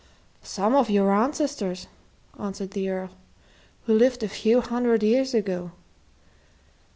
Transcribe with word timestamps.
"Some 0.41 0.73
of 0.73 0.89
your 0.89 1.13
ancestors," 1.13 1.85
answered 2.39 2.71
the 2.71 2.89
Earl, 2.89 3.11
"who 3.85 3.93
lived 3.93 4.23
a 4.23 4.27
few 4.27 4.59
hundred 4.59 5.03
years 5.03 5.35
ago." 5.35 5.73